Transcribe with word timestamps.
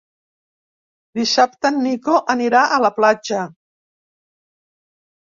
Dissabte 1.19 1.69
en 1.71 1.77
Nico 1.87 2.15
anirà 2.35 2.63
a 2.79 2.79
la 2.85 2.91
platja. 2.97 3.43